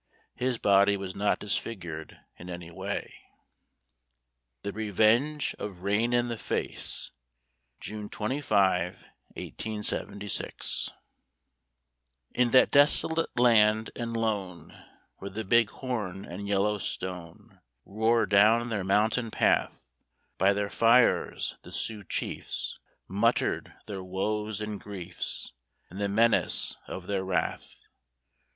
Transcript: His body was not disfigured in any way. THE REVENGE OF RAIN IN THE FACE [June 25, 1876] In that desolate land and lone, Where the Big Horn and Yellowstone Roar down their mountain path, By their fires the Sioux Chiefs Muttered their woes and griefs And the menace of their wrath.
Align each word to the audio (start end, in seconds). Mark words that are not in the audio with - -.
His 0.33 0.57
body 0.57 0.97
was 0.97 1.15
not 1.15 1.37
disfigured 1.37 2.19
in 2.35 2.49
any 2.49 2.71
way. 2.71 3.13
THE 4.63 4.73
REVENGE 4.73 5.53
OF 5.59 5.83
RAIN 5.83 6.11
IN 6.11 6.27
THE 6.27 6.39
FACE 6.39 7.11
[June 7.79 8.09
25, 8.09 8.93
1876] 9.35 10.89
In 12.31 12.49
that 12.49 12.71
desolate 12.71 13.29
land 13.39 13.91
and 13.95 14.17
lone, 14.17 14.75
Where 15.17 15.29
the 15.29 15.43
Big 15.43 15.69
Horn 15.69 16.25
and 16.25 16.47
Yellowstone 16.47 17.61
Roar 17.85 18.25
down 18.25 18.69
their 18.69 18.83
mountain 18.83 19.29
path, 19.29 19.85
By 20.39 20.51
their 20.53 20.71
fires 20.71 21.59
the 21.61 21.71
Sioux 21.71 22.03
Chiefs 22.03 22.79
Muttered 23.07 23.75
their 23.85 24.03
woes 24.03 24.61
and 24.61 24.79
griefs 24.81 25.53
And 25.91 26.01
the 26.01 26.09
menace 26.09 26.75
of 26.87 27.05
their 27.05 27.23
wrath. 27.23 27.83